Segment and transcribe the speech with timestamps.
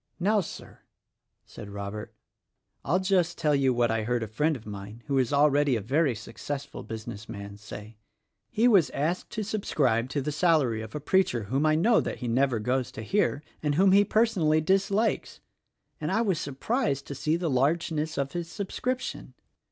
[0.19, 0.79] "Now, Sir,"
[1.45, 2.15] said Robert,
[2.83, 5.79] "I'll just tell you what I heard a friend of mine— who is already a
[5.79, 7.97] very successful business man— say.
[8.49, 12.17] He was asked to subscribe to the salary of a preacher whom I know that
[12.17, 15.39] he never goes to hear— and whom he personally dislikes,—
[16.01, 19.35] and I was surprised to see the largeness of his subscription.